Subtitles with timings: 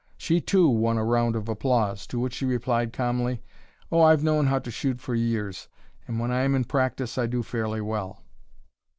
[0.17, 3.43] She, too, won a round of applause, to which she replied calmly,
[3.91, 5.67] "Oh, I've known how to shoot for years,
[6.07, 8.23] and when I am in practice I do fairly well."